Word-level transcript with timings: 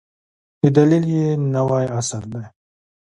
د 0.61 0.63
دلیل 0.77 1.05
یې 1.15 1.27
نوی 1.53 1.85
عصر 1.97 2.23
دی. 2.33 2.43